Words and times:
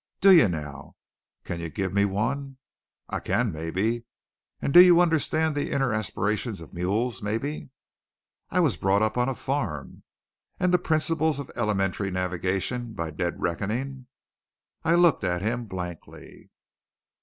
"Do 0.19 0.31
ye 0.31 0.47
now?" 0.47 0.95
"Can 1.43 1.59
you 1.59 1.69
give 1.69 1.93
me 1.93 2.05
one?" 2.05 2.57
"I 3.07 3.19
can, 3.19 3.51
mebbe. 3.51 4.03
And 4.59 4.73
do 4.73 4.79
you 4.81 4.99
understand 4.99 5.53
the 5.55 5.69
inner 5.69 5.93
aspirations 5.93 6.59
of 6.59 6.73
mules, 6.73 7.21
maybe?" 7.21 7.69
"I 8.49 8.61
was 8.61 8.77
brought 8.77 9.03
up 9.03 9.15
on 9.15 9.29
a 9.29 9.35
farm." 9.35 10.01
"And 10.59 10.73
the 10.73 10.79
principles 10.79 11.37
of 11.37 11.51
elementary 11.55 12.09
navigation 12.09 12.93
by 12.93 13.11
dead 13.11 13.39
reckoning?" 13.43 14.07
I 14.83 14.95
looked 14.95 15.23
at 15.23 15.43
him 15.43 15.65
blankly. 15.67 16.49